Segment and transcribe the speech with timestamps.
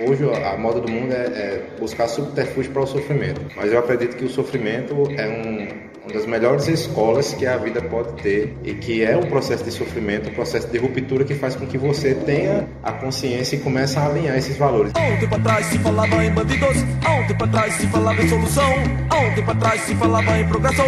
[0.00, 4.16] Hoje a moda do mundo é, é buscar subterfúgio para o sofrimento, mas eu acredito
[4.16, 5.68] que o sofrimento é um,
[6.04, 9.70] uma das melhores escolas que a vida pode ter e que é um processo de
[9.70, 13.96] sofrimento, um processo de ruptura que faz com que você tenha a consciência e comece
[13.96, 14.92] a alinhar esses valores.
[14.92, 16.76] Tempo atrás se falava em bandidos,
[17.28, 18.72] tempo atrás se falava em solução,
[19.34, 20.86] tempo atrás se falava em progressão,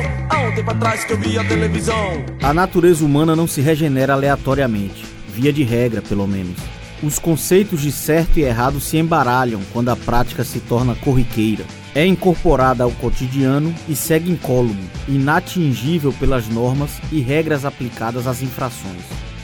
[0.55, 2.25] tempo atrás que eu via televisão.
[2.43, 6.76] A natureza humana não se regenera aleatoriamente, via de regra, pelo menos.
[7.03, 11.65] Os conceitos de certo e errado se embaralham quando a prática se torna corriqueira
[11.97, 19.01] é incorporada ao cotidiano e segue incólume, inatingível pelas normas e regras aplicadas às infrações.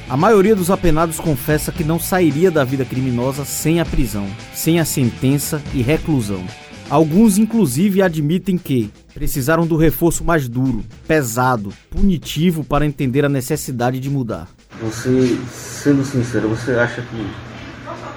[0.07, 4.79] A maioria dos apenados confessa que não sairia da vida criminosa sem a prisão, sem
[4.79, 6.45] a sentença e reclusão.
[6.91, 13.99] Alguns, inclusive, admitem que precisaram do reforço mais duro, pesado, punitivo para entender a necessidade
[13.99, 14.47] de mudar.
[14.83, 17.27] Você, sendo sincero, você acha que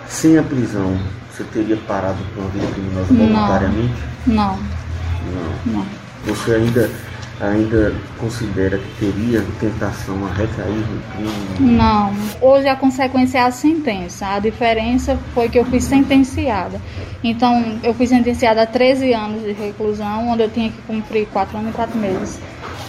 [0.07, 0.97] sem a prisão
[1.31, 3.93] você teria parado com a vida criminosa voluntariamente?
[4.25, 4.57] Não.
[5.65, 5.73] Não.
[5.73, 5.85] Não.
[6.25, 6.89] Você ainda,
[7.39, 11.71] ainda considera que teria tentação a recair no crime?
[11.71, 12.11] Não.
[12.41, 14.25] Hoje a consequência é a sentença.
[14.27, 16.81] A diferença foi que eu fui sentenciada.
[17.23, 21.57] Então, eu fui sentenciada a 13 anos de reclusão, onde eu tinha que cumprir 4
[21.57, 22.39] anos e 4 meses.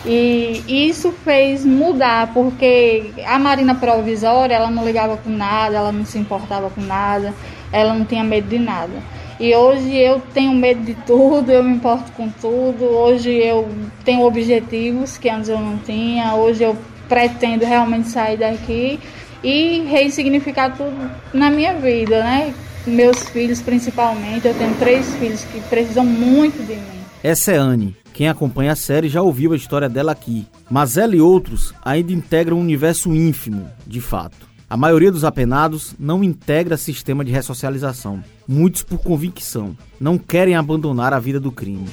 [0.06, 6.04] E isso fez mudar, porque a Marina Provisória, ela não ligava com nada, ela não
[6.04, 7.34] se importava com nada
[7.72, 8.92] ela não tinha medo de nada.
[9.38, 12.84] E hoje eu tenho medo de tudo, eu me importo com tudo.
[12.84, 13.68] Hoje eu
[14.04, 16.34] tenho objetivos que antes eu não tinha.
[16.34, 16.76] Hoje eu
[17.08, 18.98] pretendo realmente sair daqui
[19.44, 22.54] e ressignificar tudo na minha vida, né?
[22.86, 24.48] Meus filhos principalmente.
[24.48, 27.00] Eu tenho três filhos que precisam muito de mim.
[27.22, 27.94] Essa é Anne.
[28.16, 30.46] Quem acompanha a série já ouviu a história dela aqui.
[30.70, 34.48] Mas ela e outros ainda integram um universo ínfimo, de fato.
[34.70, 41.12] A maioria dos apenados não integra sistema de ressocialização, muitos por convicção, não querem abandonar
[41.12, 41.84] a vida do crime.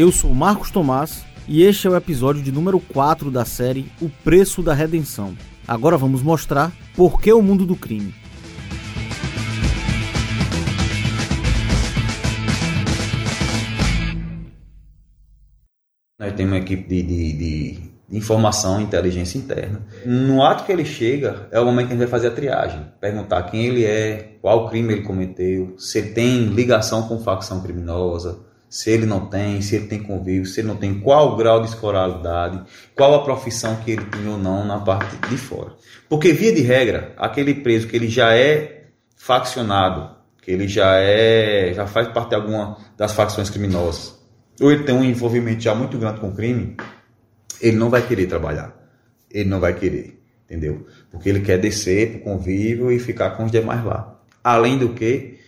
[0.00, 4.08] Eu sou Marcos Tomás e este é o episódio de número 4 da série O
[4.08, 5.36] Preço da Redenção.
[5.68, 8.14] Agora vamos mostrar por que o mundo do crime.
[16.18, 19.86] Nós temos uma equipe de, de, de informação e inteligência interna.
[20.06, 22.86] No ato que ele chega, é o momento que a gente vai fazer a triagem.
[22.98, 28.88] Perguntar quem ele é, qual crime ele cometeu, se tem ligação com facção criminosa, se
[28.88, 31.68] ele não tem, se ele tem convívio, se ele não tem, qual o grau de
[31.68, 32.62] escolaridade,
[32.94, 35.72] qual a profissão que ele tem ou não na parte de fora.
[36.08, 38.84] Porque, via de regra, aquele preso que ele já é
[39.16, 44.16] faccionado, que ele já é, já faz parte de alguma das facções criminosas,
[44.60, 46.76] ou ele tem um envolvimento já muito grande com o crime,
[47.60, 48.78] ele não vai querer trabalhar.
[49.28, 50.86] Ele não vai querer, entendeu?
[51.10, 54.20] Porque ele quer descer para o convívio e ficar com os demais lá.
[54.42, 55.38] Além do que,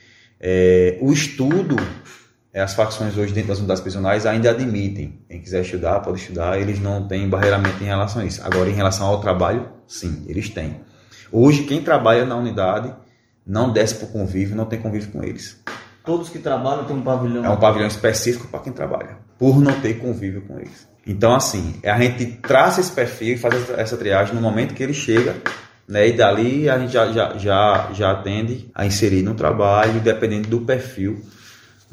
[0.40, 1.76] é, o estudo
[2.60, 5.20] as facções hoje dentro das unidades prisionais ainda admitem.
[5.26, 8.42] Quem quiser estudar, pode estudar, eles não têm barreiramento em relação a isso.
[8.44, 10.80] Agora, em relação ao trabalho, sim, eles têm.
[11.30, 12.94] Hoje, quem trabalha na unidade
[13.46, 15.58] não desce para o convívio, não tem convívio com eles.
[16.04, 17.42] Todos que trabalham têm um pavilhão.
[17.42, 20.86] É um pavilhão específico para quem trabalha, por não ter convívio com eles.
[21.06, 24.92] Então, assim, a gente traça esse perfil e faz essa triagem no momento que ele
[24.92, 25.36] chega,
[25.88, 26.06] né?
[26.06, 30.60] E dali a gente já, já, já, já atende a inserir no trabalho, dependendo do
[30.60, 31.22] perfil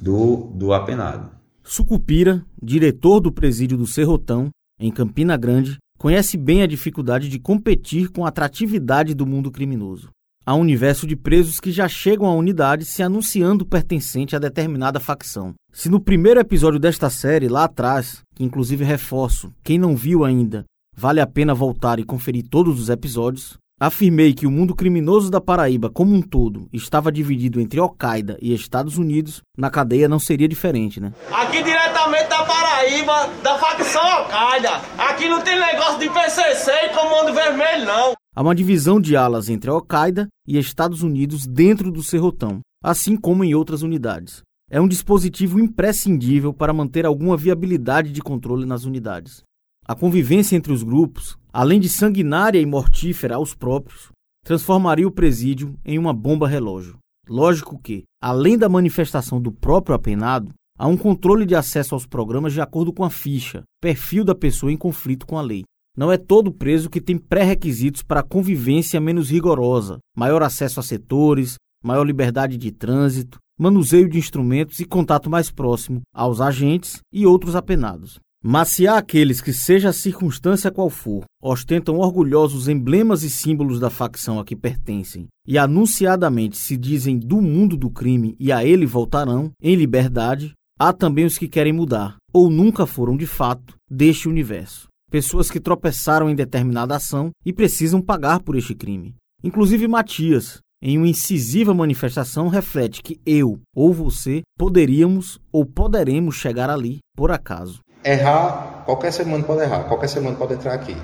[0.02, 1.30] do, do apenado.
[1.64, 4.50] Sucupira, diretor do presídio do Serrotão,
[4.80, 10.10] em Campina Grande, conhece bem a dificuldade de competir com a atratividade do mundo criminoso.
[10.46, 15.00] Há um universo de presos que já chegam à unidade se anunciando pertencente a determinada
[15.00, 15.54] facção.
[15.72, 20.64] Se no primeiro episódio desta série, lá atrás, que inclusive reforço, quem não viu ainda,
[20.96, 25.40] vale a pena voltar e conferir todos os episódios, Afirmei que o mundo criminoso da
[25.40, 30.50] Paraíba como um todo estava dividido entre Al-Qaeda e Estados Unidos, na cadeia não seria
[30.50, 31.14] diferente, né?
[31.32, 34.82] Aqui diretamente da Paraíba, da facção Al-Qaeda.
[34.98, 38.14] Aqui não tem negócio de PCC e Comando Vermelho, não.
[38.36, 43.46] Há uma divisão de alas entre Al-Qaeda e Estados Unidos dentro do Serrotão, assim como
[43.46, 44.42] em outras unidades.
[44.70, 49.42] É um dispositivo imprescindível para manter alguma viabilidade de controle nas unidades.
[49.90, 54.10] A convivência entre os grupos, além de sanguinária e mortífera aos próprios,
[54.46, 57.00] transformaria o presídio em uma bomba relógio.
[57.28, 62.54] Lógico que, além da manifestação do próprio apenado, há um controle de acesso aos programas
[62.54, 65.64] de acordo com a ficha, perfil da pessoa em conflito com a lei.
[65.98, 71.56] Não é todo preso que tem pré-requisitos para convivência menos rigorosa, maior acesso a setores,
[71.84, 77.56] maior liberdade de trânsito, manuseio de instrumentos e contato mais próximo aos agentes e outros
[77.56, 78.20] apenados.
[78.42, 83.80] Mas se há aqueles que, seja a circunstância qual for, ostentam orgulhosos emblemas e símbolos
[83.80, 88.64] da facção a que pertencem e anunciadamente se dizem do mundo do crime e a
[88.64, 93.76] ele voltarão, em liberdade, há também os que querem mudar, ou nunca foram de fato,
[93.90, 99.16] deste universo pessoas que tropeçaram em determinada ação e precisam pagar por este crime.
[99.44, 106.70] Inclusive Matias, em uma incisiva manifestação, reflete que eu ou você poderíamos ou poderemos chegar
[106.70, 107.80] ali por acaso.
[108.04, 110.96] Errar, qualquer ser humano pode errar, qualquer ser humano pode entrar aqui.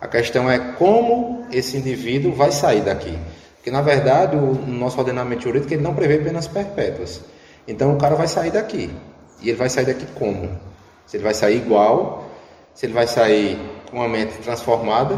[0.00, 3.18] A questão é como esse indivíduo vai sair daqui.
[3.56, 7.20] Porque, na verdade, o nosso ordenamento jurídico ele não prevê penas perpétuas.
[7.68, 8.90] Então, o cara vai sair daqui.
[9.42, 10.50] E ele vai sair daqui como?
[11.06, 12.30] Se ele vai sair igual
[12.74, 13.58] se ele vai sair
[13.90, 15.16] com uma mente transformada,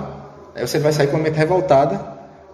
[0.54, 1.98] né, ou se ele vai sair com uma mente revoltada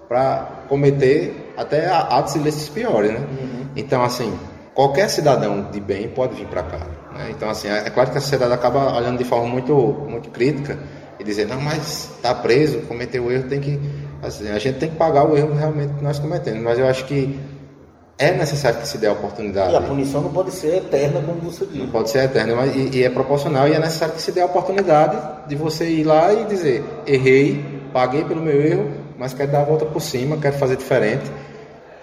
[0.08, 3.18] para cometer até atos ilícitos piores, né?
[3.20, 3.66] Uhum.
[3.76, 4.38] Então, assim,
[4.74, 6.86] qualquer cidadão de bem pode vir para cá.
[7.18, 7.30] Né?
[7.30, 9.74] Então, assim, é, é claro que a sociedade acaba olhando de forma muito,
[10.08, 10.78] muito crítica
[11.18, 13.80] e dizer, não, mas está preso, cometeu o erro, tem que...
[14.22, 16.62] Assim, a gente tem que pagar o erro realmente que nós cometemos.
[16.62, 17.38] Mas eu acho que
[18.18, 19.72] é necessário que se dê a oportunidade.
[19.72, 21.78] E a punição não pode ser eterna, como você disse.
[21.78, 24.40] Não pode ser eterna, mas, e, e, é proporcional e é necessário que se dê
[24.40, 29.52] a oportunidade de você ir lá e dizer: errei, paguei pelo meu erro, mas quero
[29.52, 31.30] dar a volta por cima, quero fazer diferente.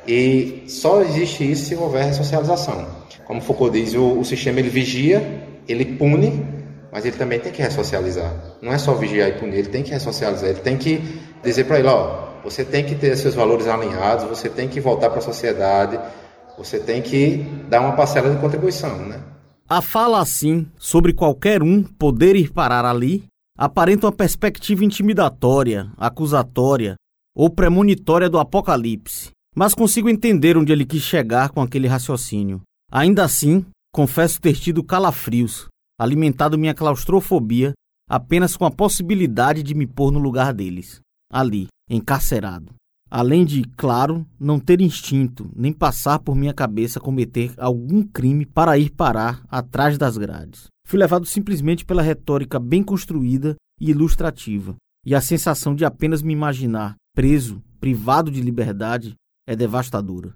[0.08, 2.86] E só existe isso se houver ressocialização.
[3.26, 6.46] Como Foucault diz, o, o sistema ele vigia, ele pune,
[6.92, 8.34] mas ele também tem que ressocializar.
[8.62, 11.02] Não é só vigiar e punir, ele tem que ressocializar, ele tem que
[11.44, 15.10] dizer para ele: ó você tem que ter seus valores alinhados, você tem que voltar
[15.10, 16.00] para a sociedade,
[16.56, 17.38] você tem que
[17.68, 19.20] dar uma parcela de contribuição, né?
[19.68, 23.24] A fala assim, sobre qualquer um poder ir parar ali,
[23.58, 26.94] aparenta uma perspectiva intimidatória, acusatória
[27.36, 32.62] ou premonitória do apocalipse, mas consigo entender onde ele quis chegar com aquele raciocínio.
[32.92, 35.68] Ainda assim, confesso ter tido calafrios,
[35.98, 37.74] alimentado minha claustrofobia
[38.08, 41.00] apenas com a possibilidade de me pôr no lugar deles,
[41.32, 42.74] ali, encarcerado.
[43.10, 48.78] Além de, claro, não ter instinto, nem passar por minha cabeça cometer algum crime para
[48.78, 50.68] ir parar atrás das grades.
[50.86, 54.76] Fui levado simplesmente pela retórica bem construída e ilustrativa,
[55.06, 59.16] e a sensação de apenas me imaginar preso, privado de liberdade,
[59.48, 60.34] é devastadora.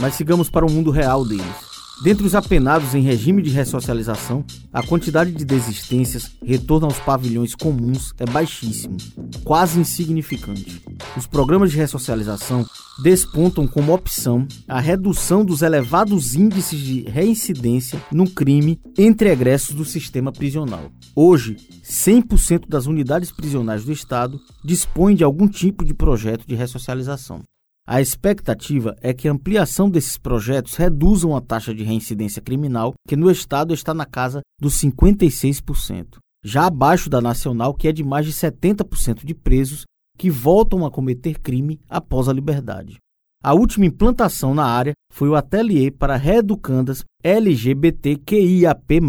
[0.00, 1.74] Mas sigamos para o mundo real deles.
[2.02, 8.12] Dentre os apenados em regime de ressocialização, a quantidade de desistências, retorno aos pavilhões comuns
[8.18, 8.96] é baixíssimo,
[9.44, 10.82] quase insignificante.
[11.16, 12.66] Os programas de ressocialização
[13.00, 19.84] despontam como opção a redução dos elevados índices de reincidência no crime entre egressos do
[19.84, 20.90] sistema prisional.
[21.14, 27.42] Hoje, 100% das unidades prisionais do Estado dispõem de algum tipo de projeto de ressocialização.
[27.86, 33.14] A expectativa é que a ampliação desses projetos reduzam a taxa de reincidência criminal, que
[33.14, 38.24] no estado está na casa dos 56%, já abaixo da nacional, que é de mais
[38.24, 39.84] de 70% de presos
[40.16, 42.96] que voltam a cometer crime após a liberdade.
[43.42, 49.00] A última implantação na área foi o ateliê para reeducandas LGBTQIAP+,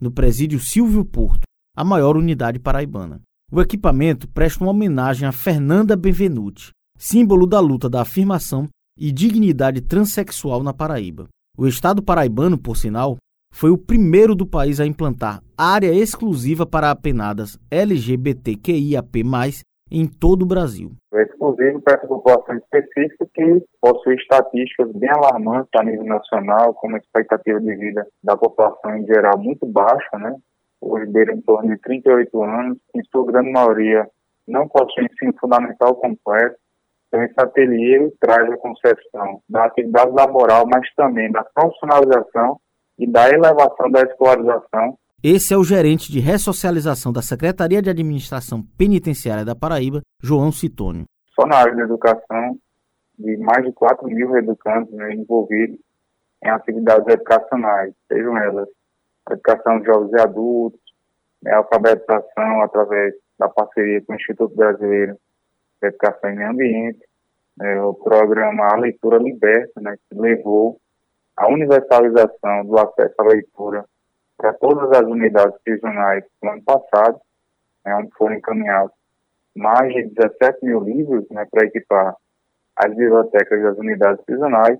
[0.00, 1.42] no presídio Silvio Porto,
[1.76, 3.20] a maior unidade paraibana.
[3.50, 6.70] O equipamento presta uma homenagem a Fernanda Benvenuti,
[7.06, 8.66] símbolo da luta da afirmação
[8.98, 11.28] e dignidade transexual na Paraíba.
[11.54, 13.18] O estado paraibano, por sinal,
[13.52, 19.22] foi o primeiro do país a implantar área exclusiva para apenadas LGBTQIAP+,
[19.92, 20.92] em todo o Brasil.
[21.12, 26.96] É exclusivo para essa população específica que possui estatísticas bem alarmantes a nível nacional, como
[26.96, 30.34] a expectativa de vida da população em geral muito baixa, né?
[30.80, 34.08] Hoje beira em torno de 38 anos, em sua grande maioria
[34.46, 36.56] não possui ensino fundamental completo,
[37.14, 42.58] então, esse ateliê traz a concepção da atividade laboral, mas também da profissionalização
[42.98, 44.98] e da elevação da escolarização.
[45.22, 51.04] Esse é o gerente de ressocialização da Secretaria de Administração Penitenciária da Paraíba, João Citônio.
[51.38, 52.58] Só na área da educação,
[53.16, 55.78] de mais de 4 mil educantes né, envolvidos
[56.42, 58.68] em atividades educacionais, sejam elas
[59.30, 60.80] educação de jovens e adultos,
[61.42, 65.16] né, alfabetização através da parceria com o Instituto Brasileiro
[65.88, 67.00] Educação e Meio Ambiente,
[67.60, 70.80] é, o programa A Leitura Liberta, né, que levou
[71.36, 73.84] a universalização do acesso à leitura
[74.36, 77.20] para todas as unidades prisionais no ano passado,
[77.84, 78.94] né, onde foram encaminhados
[79.56, 82.16] mais de 17 mil livros né, para equipar
[82.76, 84.78] as bibliotecas das unidades prisionais.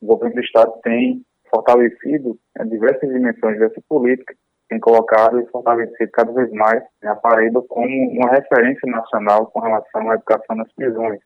[0.00, 4.34] O governo do Estado tem fortalecido né, diversas dimensões dessa política
[4.68, 10.10] tem colocado e fortalecido cada vez mais a Paraíba como uma referência nacional com relação
[10.10, 11.20] à educação nas prisões.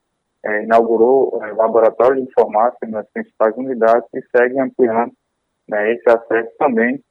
[0.45, 5.13] É, inaugurou é, laboratório de informática nas principais unidades e segue ampliando
[5.69, 7.01] né, esse acesso também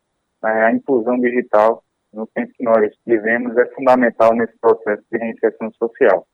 [0.42, 5.70] né, à inclusão digital no tempo que nós vivemos é fundamental nesse processo de reinserção
[5.72, 6.26] social.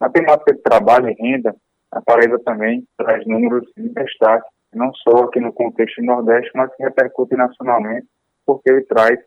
[0.00, 1.54] Na temática de trabalho e renda,
[1.92, 6.74] a Paraíba também traz números de destaque, não só aqui no contexto do Nordeste, mas
[6.74, 8.06] que repercute nacionalmente,
[8.46, 9.18] porque ele traz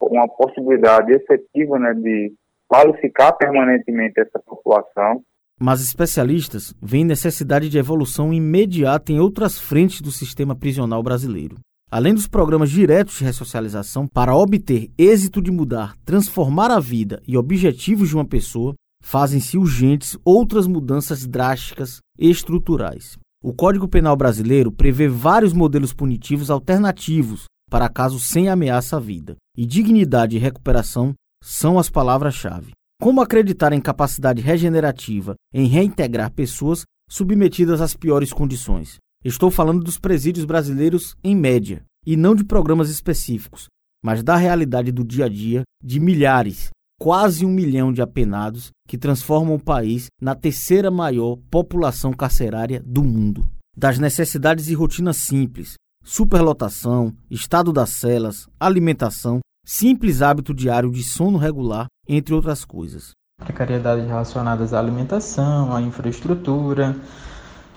[0.00, 2.32] uma possibilidade efetiva né, de
[2.66, 5.22] qualificar permanentemente essa população.
[5.60, 11.56] Mas especialistas veem necessidade de evolução imediata em outras frentes do sistema prisional brasileiro.
[11.90, 17.36] Além dos programas diretos de ressocialização, para obter êxito de mudar, transformar a vida e
[17.36, 23.16] objetivos de uma pessoa, fazem-se urgentes outras mudanças drásticas e estruturais.
[23.42, 29.36] O Código Penal brasileiro prevê vários modelos punitivos alternativos para casos sem ameaça à vida,
[29.56, 32.72] e dignidade e recuperação são as palavras-chave.
[33.00, 38.96] Como acreditar em capacidade regenerativa em reintegrar pessoas submetidas às piores condições?
[39.24, 43.66] Estou falando dos presídios brasileiros em média, e não de programas específicos,
[44.02, 48.98] mas da realidade do dia a dia de milhares, quase um milhão de apenados que
[48.98, 53.48] transformam o país na terceira maior população carcerária do mundo.
[53.76, 55.74] Das necessidades e rotinas simples,
[56.08, 63.10] superlotação, estado das celas, alimentação, simples hábito diário de sono regular, entre outras coisas.
[63.44, 66.96] Precariedades relacionadas à alimentação, à infraestrutura,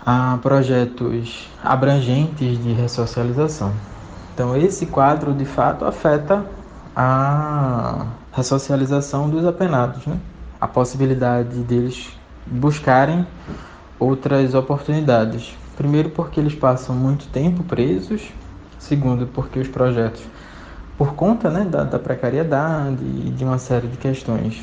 [0.06, 3.74] a projetos abrangentes de ressocialização.
[4.34, 6.46] Então, esse quadro de fato afeta
[6.96, 10.18] a ressocialização dos apenados, né?
[10.60, 12.08] a possibilidade deles
[12.48, 13.28] buscarem
[14.00, 15.54] outras oportunidades.
[15.76, 18.32] Primeiro, porque eles passam muito tempo presos,
[18.78, 20.22] segundo, porque os projetos,
[20.98, 24.62] por conta né, da, da precariedade e de uma série de questões,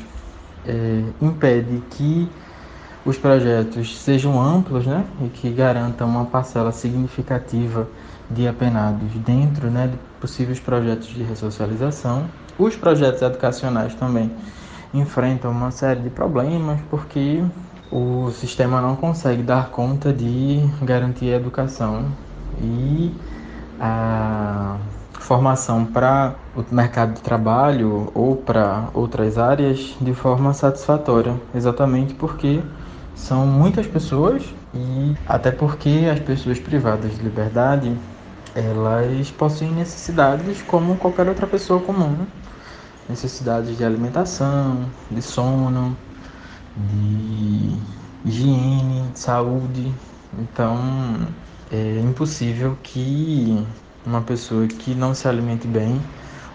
[0.65, 2.29] é, impede que
[3.05, 7.87] os projetos sejam amplos né, e que garantam uma parcela significativa
[8.29, 12.25] de apenados dentro né, de possíveis projetos de ressocialização.
[12.57, 14.31] Os projetos educacionais também
[14.93, 17.43] enfrentam uma série de problemas porque
[17.91, 22.05] o sistema não consegue dar conta de garantir a educação
[22.61, 23.11] e
[23.79, 24.77] a
[25.19, 32.61] formação para o mercado de trabalho ou para outras áreas de forma satisfatória, exatamente porque
[33.15, 34.43] são muitas pessoas
[34.73, 37.95] e até porque as pessoas privadas de liberdade
[38.55, 42.25] elas possuem necessidades como qualquer outra pessoa comum,
[43.07, 45.95] necessidades de alimentação, de sono,
[46.79, 47.77] de
[48.25, 49.93] higiene, de saúde.
[50.37, 50.77] Então
[51.71, 53.65] é impossível que
[54.05, 56.01] uma pessoa que não se alimente bem,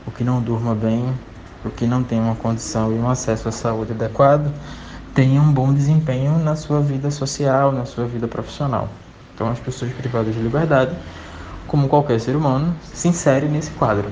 [0.07, 1.13] ou que não durma bem,
[1.65, 4.53] ou que não tenha uma condição e um acesso à saúde adequado,
[5.15, 8.89] tenha um bom desempenho na sua vida social, na sua vida profissional.
[9.35, 10.97] Então, as pessoas privadas de liberdade,
[11.67, 14.11] como qualquer ser humano, se inserem nesse quadro.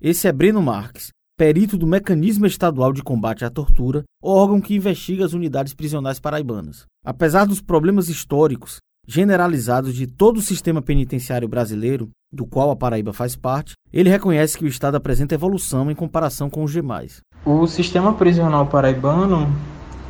[0.00, 5.24] Esse é Breno Marques, perito do Mecanismo Estadual de Combate à Tortura, órgão que investiga
[5.24, 6.84] as unidades prisionais paraibanas.
[7.04, 13.12] Apesar dos problemas históricos generalizados de todo o sistema penitenciário brasileiro, do qual a Paraíba
[13.12, 17.20] faz parte, ele reconhece que o Estado apresenta evolução em comparação com os demais.
[17.46, 19.48] O sistema prisional paraibano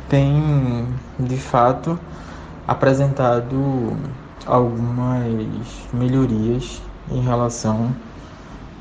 [0.09, 0.33] tem,
[1.19, 1.97] de fato,
[2.67, 3.95] apresentado
[4.47, 5.23] algumas
[5.93, 6.81] melhorias
[7.11, 7.95] em relação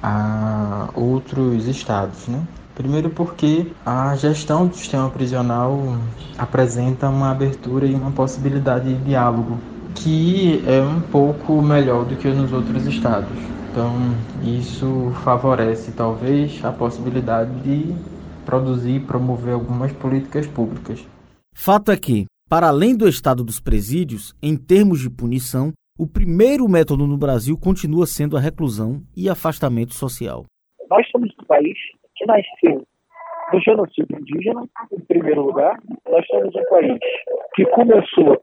[0.03, 2.43] a outros estados, né?
[2.75, 5.97] Primeiro porque a gestão do sistema prisional
[6.37, 9.59] apresenta uma abertura e uma possibilidade de diálogo
[9.97, 13.37] que é um pouco melhor do que nos outros estados.
[13.71, 13.93] Então,
[14.43, 17.95] isso favorece talvez a possibilidade de
[18.47, 21.05] produzir e promover algumas políticas públicas.
[21.55, 26.69] Fato é que, para além do estado dos presídios, em termos de punição, o primeiro
[26.69, 30.45] método no Brasil continua sendo a reclusão e afastamento social.
[30.89, 31.77] Nós somos um país
[32.15, 32.87] que nasceu
[33.53, 34.63] do genocídio indígena,
[34.93, 35.77] em primeiro lugar.
[36.09, 36.99] Nós somos um país
[37.55, 38.41] que começou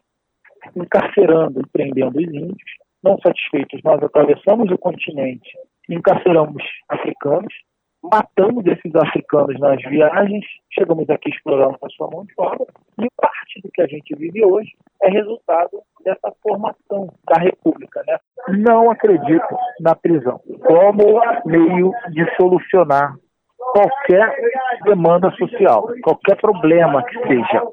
[0.75, 2.71] encarcerando e prendendo os índios.
[3.01, 5.49] Não satisfeitos, nós atravessamos o continente
[5.87, 7.53] e encarceramos africanos
[8.11, 12.65] matamos esses africanos nas viagens, chegamos aqui explorando a sua mão de obra,
[12.99, 14.71] e parte do que a gente vive hoje
[15.03, 18.01] é resultado dessa formação da República.
[18.07, 18.17] Né?
[18.59, 23.15] Não acredito na prisão como meio de solucionar
[23.57, 24.35] qualquer
[24.83, 27.63] demanda social, qualquer problema que seja.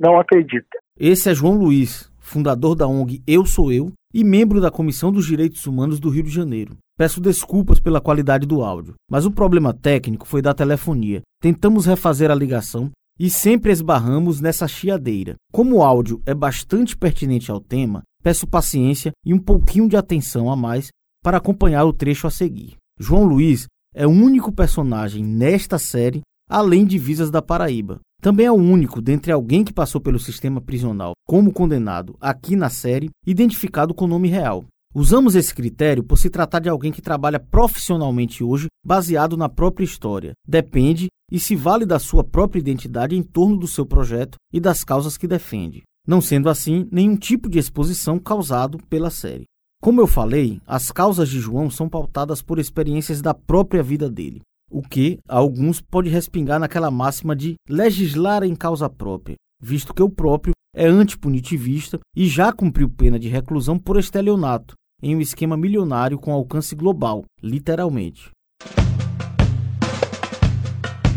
[0.00, 0.66] Não acredito.
[0.98, 5.26] Esse é João Luiz, fundador da ONG Eu Sou Eu, e membro da Comissão dos
[5.26, 6.76] Direitos Humanos do Rio de Janeiro.
[6.96, 11.22] Peço desculpas pela qualidade do áudio, mas o problema técnico foi da telefonia.
[11.40, 15.34] Tentamos refazer a ligação e sempre esbarramos nessa chiadeira.
[15.52, 20.50] Como o áudio é bastante pertinente ao tema, peço paciência e um pouquinho de atenção
[20.50, 20.88] a mais
[21.22, 22.76] para acompanhar o trecho a seguir.
[22.98, 27.98] João Luiz é o único personagem nesta série além de Visas da Paraíba.
[28.22, 32.70] Também é o único dentre alguém que passou pelo sistema prisional como condenado aqui na
[32.70, 34.64] série, identificado com nome real.
[34.94, 39.84] Usamos esse critério por se tratar de alguém que trabalha profissionalmente hoje, baseado na própria
[39.84, 40.34] história.
[40.46, 44.84] Depende e se vale da sua própria identidade em torno do seu projeto e das
[44.84, 45.82] causas que defende.
[46.06, 49.46] Não sendo assim, nenhum tipo de exposição causado pela série.
[49.82, 54.42] Como eu falei, as causas de João são pautadas por experiências da própria vida dele
[54.72, 60.02] o que a alguns pode respingar naquela máxima de legislar em causa própria, visto que
[60.02, 65.56] o próprio é antipunitivista e já cumpriu pena de reclusão por estelionato, em um esquema
[65.56, 68.30] milionário com alcance global, literalmente.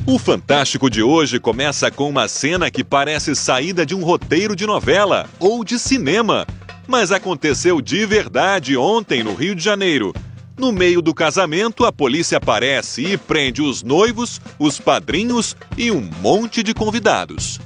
[0.05, 4.67] O Fantástico de hoje começa com uma cena que parece saída de um roteiro de
[4.67, 6.45] novela ou de cinema,
[6.87, 10.13] mas aconteceu de verdade ontem no Rio de Janeiro.
[10.57, 16.09] No meio do casamento, a polícia aparece e prende os noivos, os padrinhos e um
[16.21, 17.59] monte de convidados.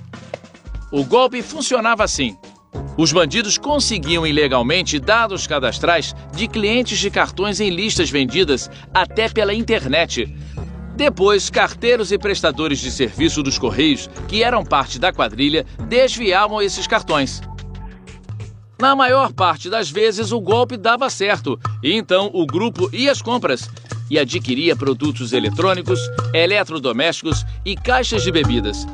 [0.92, 2.36] O golpe funcionava assim.
[2.98, 9.54] Os bandidos conseguiam ilegalmente dados cadastrais de clientes de cartões em listas vendidas até pela
[9.54, 10.36] internet.
[10.96, 16.88] Depois, carteiros e prestadores de serviço dos Correios, que eram parte da quadrilha, desviavam esses
[16.88, 17.40] cartões.
[18.80, 23.22] Na maior parte das vezes, o golpe dava certo e então o grupo ia às
[23.22, 23.70] compras
[24.10, 26.00] e adquiria produtos eletrônicos,
[26.34, 28.88] eletrodomésticos e caixas de bebidas.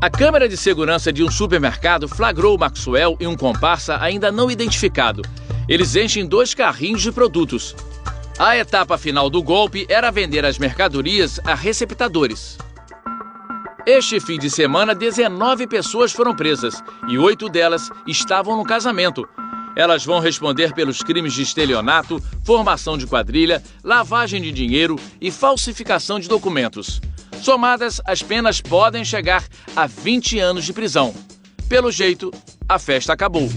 [0.00, 5.20] A câmera de segurança de um supermercado flagrou Maxwell e um comparsa ainda não identificado.
[5.68, 7.76] Eles enchem dois carrinhos de produtos.
[8.38, 12.56] A etapa final do golpe era vender as mercadorias a receptadores.
[13.86, 19.24] Este fim de semana, 19 pessoas foram presas e oito delas estavam no casamento.
[19.76, 26.18] Elas vão responder pelos crimes de estelionato, formação de quadrilha, lavagem de dinheiro e falsificação
[26.18, 27.00] de documentos.
[27.40, 29.44] Somadas, as penas podem chegar
[29.76, 31.14] a 20 anos de prisão.
[31.68, 32.32] Pelo jeito,
[32.68, 33.48] a festa acabou.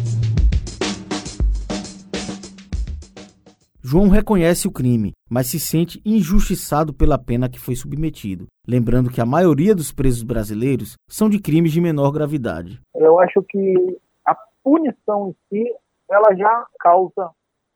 [3.82, 8.48] João reconhece o crime, mas se sente injustiçado pela pena que foi submetido.
[8.68, 12.82] Lembrando que a maioria dos presos brasileiros são de crimes de menor gravidade.
[12.96, 15.76] Eu acho que a punição em si,
[16.10, 17.30] ela já causa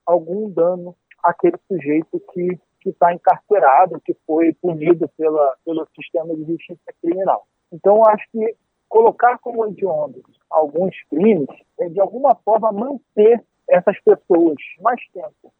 [0.05, 6.93] algum dano àquele sujeito que está encarcerado, que foi punido pela, pelo sistema de justiça
[7.01, 7.47] criminal.
[7.71, 8.55] Então, acho que
[8.89, 11.47] colocar como hediondos alguns crimes
[11.79, 15.51] é, de alguma forma, manter essas pessoas mais tempo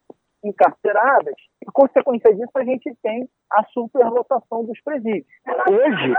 [0.44, 5.26] encarceradas, e consequência disso a gente tem a superlotação dos presídios.
[5.70, 6.14] Hoje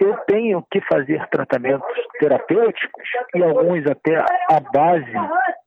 [0.00, 1.86] eu tenho que fazer tratamentos
[2.18, 5.12] terapêuticos e alguns até à base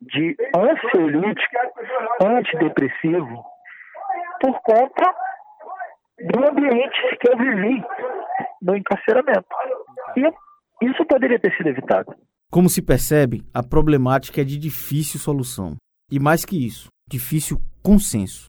[0.02, 1.56] de ansiolítico,
[2.22, 3.44] antidepressivo,
[4.42, 5.14] por conta
[6.20, 7.84] do ambiente que eu vivi
[8.62, 9.48] no encarceramento.
[10.18, 12.16] E isso poderia ter sido evitado.
[12.52, 15.76] Como se percebe, a problemática é de difícil solução.
[16.12, 17.58] E mais que isso, difícil
[17.90, 18.46] consenso.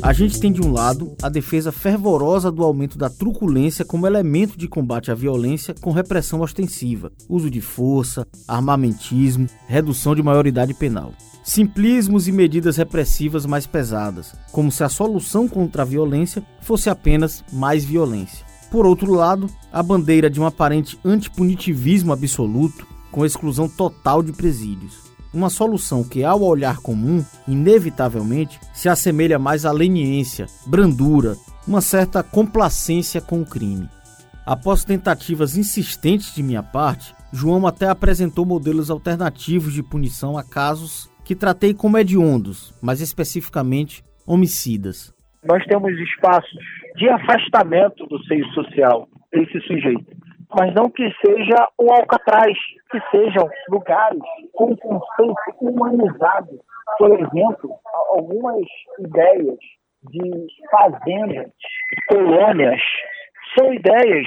[0.00, 4.56] A gente tem de um lado a defesa fervorosa do aumento da truculência como elemento
[4.56, 11.12] de combate à violência com repressão ostensiva, uso de força, armamentismo, redução de maioridade penal.
[11.44, 17.44] Simplismos e medidas repressivas mais pesadas, como se a solução contra a violência fosse apenas
[17.52, 18.46] mais violência.
[18.70, 25.12] Por outro lado, a bandeira de um aparente antipunitivismo absoluto com exclusão total de presídios.
[25.32, 32.22] Uma solução que, ao olhar comum, inevitavelmente se assemelha mais à leniência, brandura, uma certa
[32.22, 33.88] complacência com o crime.
[34.44, 41.10] Após tentativas insistentes de minha parte, João até apresentou modelos alternativos de punição a casos
[41.24, 45.14] que tratei como hediondos, mais especificamente homicidas.
[45.44, 46.64] Nós temos espaços
[46.96, 50.21] de afastamento do seio social desse sujeito
[50.56, 52.56] mas não que seja um Alcatraz,
[52.90, 56.60] que sejam lugares com conceito humanizado.
[56.98, 57.70] Por exemplo,
[58.10, 58.66] algumas
[58.98, 59.58] ideias
[60.10, 61.50] de fazendas,
[62.08, 62.80] colônias,
[63.58, 64.26] são ideias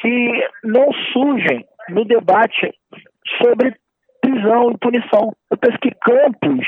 [0.00, 2.72] que não surgem no debate
[3.42, 3.74] sobre
[4.20, 5.32] prisão e punição.
[5.50, 6.66] Eu penso que campos,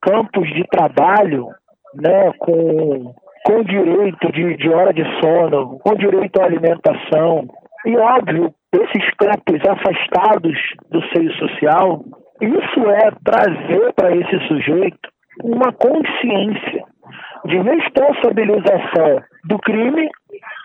[0.00, 1.48] campos de trabalho,
[1.94, 7.46] né, com, com direito de, de hora de sono, com direito à alimentação,
[7.84, 10.58] e óbvio, esses campos afastados
[10.90, 12.04] do seio social,
[12.40, 15.10] isso é trazer para esse sujeito
[15.42, 16.84] uma consciência
[17.44, 20.08] de responsabilização do crime,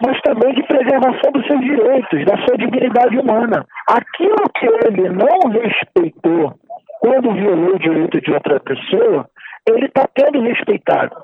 [0.01, 3.65] mas também de preservação dos seus direitos, da sua dignidade humana.
[3.89, 6.53] Aquilo que ele não respeitou
[6.99, 9.27] quando violou o direito de outra pessoa,
[9.67, 11.15] ele está tendo respeitado.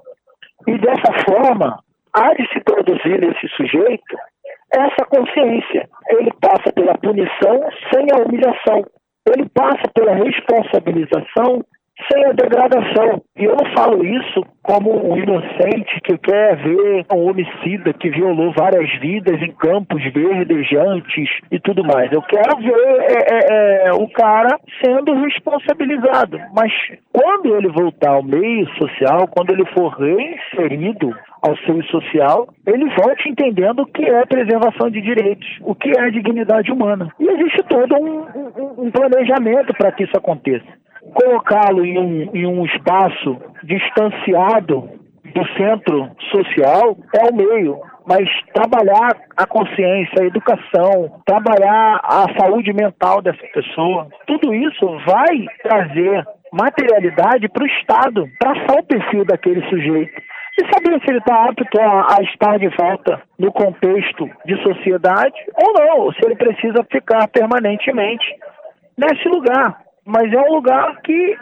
[0.67, 1.79] E dessa forma,
[2.13, 4.17] há de se produzir nesse sujeito
[4.75, 5.88] essa consciência.
[6.09, 7.59] Ele passa pela punição
[7.93, 8.86] sem a humilhação.
[9.29, 11.63] Ele passa pela responsabilização
[12.12, 13.21] sem a degradação.
[13.38, 18.53] E eu não falo isso como um inocente que quer ver um homicida que violou
[18.57, 22.12] várias vidas em campos verdejantes e tudo mais.
[22.12, 26.39] Eu quero ver é, é, é, o cara sendo responsabilizado.
[26.55, 26.71] Mas
[27.12, 33.29] quando ele voltar ao meio social, quando ele for reinserido ao seio social, ele volte
[33.29, 37.10] entendendo o que é preservação de direitos, o que é dignidade humana.
[37.19, 42.45] E existe todo um, um, um planejamento para que isso aconteça colocá-lo em um, em
[42.45, 44.89] um espaço distanciado
[45.34, 52.71] do centro social é o meio, mas trabalhar a consciência, a educação, trabalhar a saúde
[52.73, 59.67] mental dessa pessoa, tudo isso vai trazer materialidade para o Estado, traçar o perfil daquele
[59.69, 60.21] sujeito.
[60.59, 65.35] E saber se ele está apto a, a, estar de volta no contexto de sociedade
[65.61, 68.25] ou não, se ele precisa ficar permanentemente
[68.97, 71.37] nesse lugar mas é um lugar que,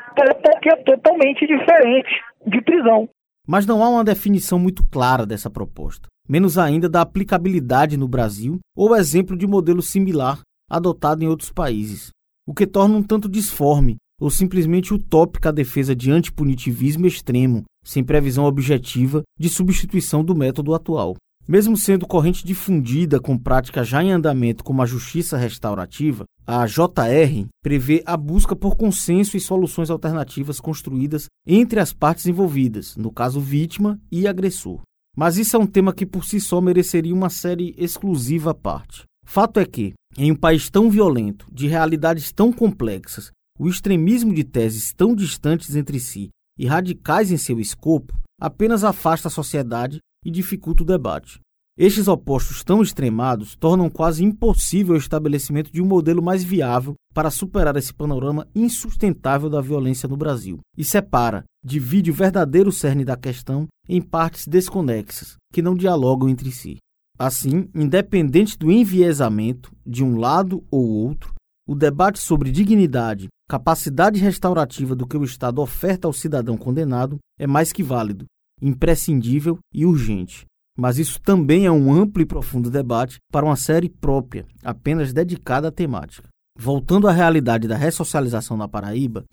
[0.61, 2.09] que é totalmente diferente
[2.45, 3.09] de prisão.
[3.47, 8.59] Mas não há uma definição muito clara dessa proposta, menos ainda da aplicabilidade no Brasil
[8.75, 12.11] ou exemplo de modelo similar adotado em outros países,
[12.47, 18.03] o que torna um tanto disforme ou simplesmente utópica a defesa de antipunitivismo extremo, sem
[18.03, 21.15] previsão objetiva de substituição do método atual.
[21.47, 27.47] Mesmo sendo corrente difundida com prática já em andamento como a justiça restaurativa, a JR
[27.63, 33.39] prevê a busca por consenso e soluções alternativas construídas entre as partes envolvidas, no caso
[33.39, 34.81] vítima e agressor.
[35.17, 39.03] Mas isso é um tema que por si só mereceria uma série exclusiva à parte.
[39.25, 44.43] Fato é que, em um país tão violento, de realidades tão complexas, o extremismo de
[44.43, 50.31] teses tão distantes entre si e radicais em seu escopo apenas afasta a sociedade e
[50.31, 51.39] dificulta o debate.
[51.77, 57.31] Estes opostos tão extremados tornam quase impossível o estabelecimento de um modelo mais viável para
[57.31, 63.15] superar esse panorama insustentável da violência no Brasil e separa, divide o verdadeiro cerne da
[63.15, 66.77] questão em partes desconexas, que não dialogam entre si.
[67.17, 71.33] Assim, independente do enviesamento de um lado ou outro,
[71.67, 77.45] o debate sobre dignidade, capacidade restaurativa do que o Estado oferta ao cidadão condenado é
[77.45, 78.23] mais que válido,
[78.61, 80.45] imprescindível e urgente.
[80.77, 85.67] Mas isso também é um amplo e profundo debate para uma série própria, apenas dedicada
[85.67, 86.29] à temática.
[86.57, 89.25] Voltando à realidade da ressocialização na Paraíba,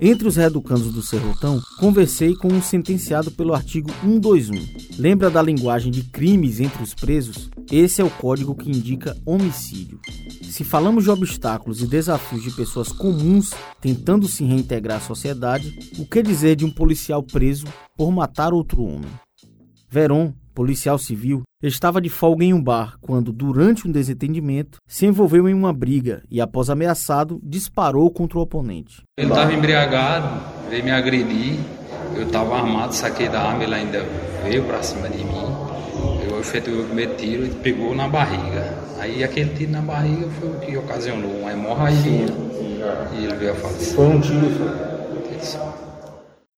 [0.00, 4.98] entre os reeducandos do Serrotão, conversei com um sentenciado pelo artigo 121.
[4.98, 7.50] Lembra da linguagem de crimes entre os presos?
[7.70, 10.00] Esse é o código que indica homicídio.
[10.50, 16.04] Se falamos de obstáculos e desafios de pessoas comuns tentando se reintegrar à sociedade, o
[16.04, 19.08] que dizer de um policial preso por matar outro homem?
[19.88, 25.48] Veron, policial civil, estava de folga em um bar quando, durante um desentendimento, se envolveu
[25.48, 29.04] em uma briga e, após ameaçado, disparou contra o oponente.
[29.16, 31.60] Ele estava embriagado, veio me agredir,
[32.16, 34.04] eu estava armado, saquei da arma, ele ainda
[34.42, 35.69] veio para cima de mim.
[36.40, 38.74] Eu efetuei o primeiro tiro e pegou na barriga.
[38.98, 42.24] Aí aquele tiro na barriga foi o que ocasionou uma hemorragia
[43.12, 43.94] e ele veio a falecer.
[43.94, 44.46] Foi um tiro
[45.42, 46.00] só.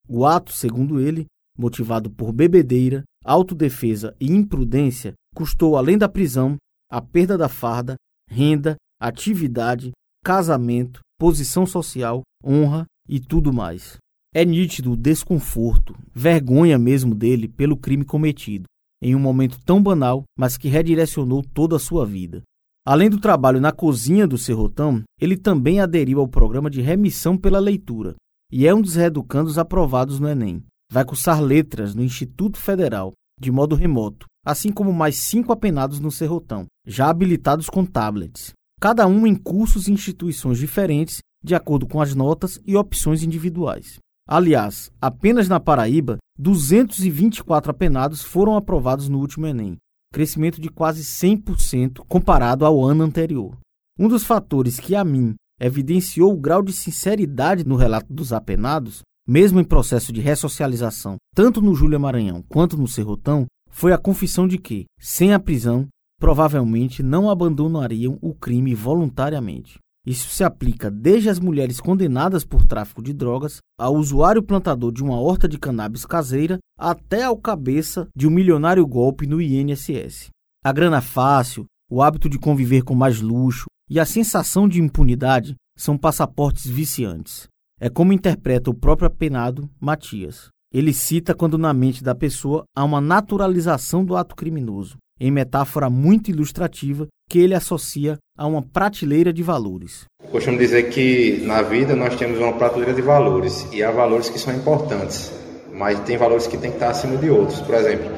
[0.08, 1.26] O ato, segundo ele,
[1.58, 6.56] motivado por bebedeira, autodefesa e imprudência, custou, além da prisão,
[6.88, 7.96] a perda da farda,
[8.30, 9.90] renda, atividade,
[10.24, 13.96] casamento, posição social, honra e tudo mais.
[14.32, 18.64] É nítido o desconforto, vergonha mesmo dele pelo crime cometido,
[19.02, 22.42] em um momento tão banal, mas que redirecionou toda a sua vida.
[22.86, 27.58] Além do trabalho na cozinha do Serrotão, ele também aderiu ao programa de remissão pela
[27.58, 28.14] leitura
[28.50, 30.62] e é um dos reeducandos aprovados no Enem
[30.92, 36.12] vai cursar letras no Instituto Federal, de modo remoto, assim como mais cinco apenados no
[36.12, 41.98] Serrotão, já habilitados com tablets, cada um em cursos e instituições diferentes, de acordo com
[41.98, 44.00] as notas e opções individuais.
[44.26, 49.76] Aliás, apenas na Paraíba, 224 apenados foram aprovados no último Enem,
[50.12, 53.56] crescimento de quase 100% comparado ao ano anterior.
[53.98, 59.02] Um dos fatores que a mim evidenciou o grau de sinceridade no relato dos apenados
[59.26, 64.46] mesmo em processo de ressocialização, tanto no Júlia Maranhão quanto no Serrotão, foi a confissão
[64.46, 69.78] de que, sem a prisão, provavelmente não abandonariam o crime voluntariamente.
[70.04, 75.02] Isso se aplica desde as mulheres condenadas por tráfico de drogas, ao usuário plantador de
[75.02, 80.30] uma horta de cannabis caseira, até ao cabeça de um milionário golpe no INSS.
[80.64, 85.54] A grana fácil, o hábito de conviver com mais luxo e a sensação de impunidade
[85.76, 87.46] são passaportes viciantes.
[87.80, 90.48] É como interpreta o próprio apenado Matias.
[90.72, 95.90] Ele cita quando na mente da pessoa há uma naturalização do ato criminoso, em metáfora
[95.90, 100.04] muito ilustrativa que ele associa a uma prateleira de valores.
[100.30, 104.38] Costumo dizer que na vida nós temos uma prateleira de valores e há valores que
[104.38, 105.32] são importantes,
[105.72, 107.58] mas tem valores que tem que estar acima de outros.
[107.60, 108.10] Por exemplo,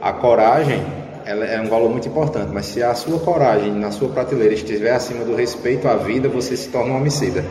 [0.00, 0.82] a coragem
[1.26, 4.92] ela é um valor muito importante, mas se a sua coragem na sua prateleira estiver
[4.92, 7.44] acima do respeito à vida, você se torna um homicida.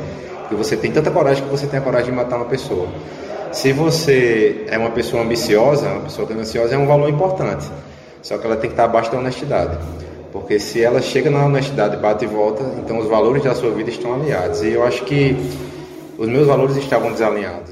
[0.50, 2.88] E você tem tanta coragem que você tem a coragem de matar uma pessoa.
[3.52, 7.70] Se você é uma pessoa ambiciosa, uma pessoa gananciosa, é um valor importante.
[8.24, 9.78] Só que ela tem que estar abaixo da honestidade.
[10.32, 13.90] Porque se ela chega na honestidade, bate e volta, então os valores da sua vida
[13.90, 14.62] estão alinhados.
[14.62, 15.36] E eu acho que
[16.18, 17.71] os meus valores estavam desalinhados.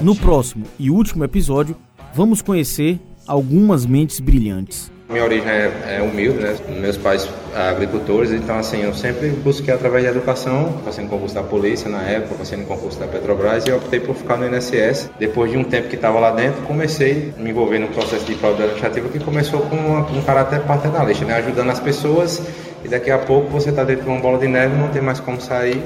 [0.00, 1.76] No próximo e último episódio,
[2.14, 4.90] vamos conhecer algumas mentes brilhantes.
[5.10, 6.56] Minha origem é, é humilde, né?
[6.80, 11.42] Meus pais agricultores, então assim, eu sempre busquei através da educação, passei no concurso da
[11.42, 15.10] polícia na época, passei no concurso da Petrobras e optei por ficar no INSS.
[15.18, 18.34] Depois de um tempo que estava lá dentro, comecei a me envolver no processo de
[18.34, 21.34] fraude administrativa que começou com uma, um caráter paternalista, né?
[21.34, 22.40] Ajudando as pessoas
[22.82, 25.20] e daqui a pouco você está dentro de uma bola de neve, não tem mais
[25.20, 25.82] como sair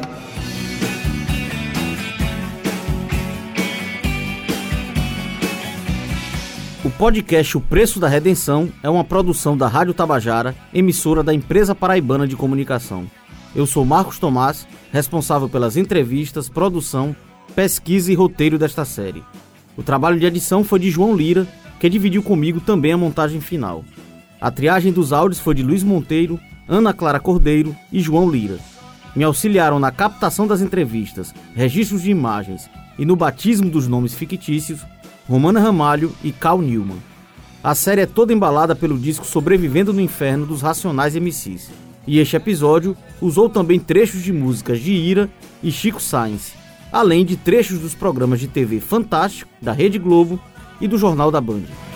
[6.89, 11.75] O podcast O Preço da Redenção é uma produção da Rádio Tabajara, emissora da Empresa
[11.75, 13.05] Paraibana de Comunicação.
[13.55, 17.15] Eu sou Marcos Tomás, responsável pelas entrevistas, produção,
[17.55, 19.23] pesquisa e roteiro desta série.
[19.77, 21.47] O trabalho de edição foi de João Lira,
[21.79, 23.85] que dividiu comigo também a montagem final.
[24.41, 28.59] A triagem dos áudios foi de Luiz Monteiro, Ana Clara Cordeiro e João Lira.
[29.15, 34.81] Me auxiliaram na captação das entrevistas, registros de imagens e no batismo dos nomes fictícios
[35.29, 36.97] Romana Ramalho e Cal Newman.
[37.63, 41.71] A série é toda embalada pelo disco Sobrevivendo no Inferno dos Racionais MCs.
[42.07, 45.29] E este episódio usou também trechos de músicas de Ira
[45.63, 46.55] e Chico Sainz,
[46.91, 50.41] além de trechos dos programas de TV Fantástico, da Rede Globo
[50.81, 51.88] e do Jornal da Band.